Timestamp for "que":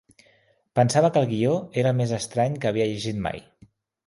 1.17-1.21, 2.65-2.71